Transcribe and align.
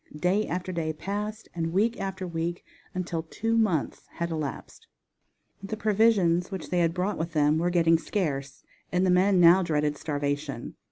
Day 0.19 0.47
after 0.47 0.71
day 0.71 0.93
passed, 0.93 1.47
and 1.53 1.71
week 1.73 1.99
after 2.01 2.25
week 2.25 2.65
until 2.95 3.21
two 3.21 3.55
months 3.55 4.07
had 4.13 4.31
elapsed. 4.31 4.87
The 5.61 5.77
provisions 5.77 6.49
which 6.49 6.71
they 6.71 6.79
had 6.79 6.95
brought 6.95 7.19
with 7.19 7.33
them 7.33 7.59
were 7.59 7.69
getting 7.69 7.99
scarce, 7.99 8.63
and 8.91 9.05
the 9.05 9.11
men 9.11 9.39
now 9.39 9.61
dreaded 9.61 9.97
starvation. 9.99 10.73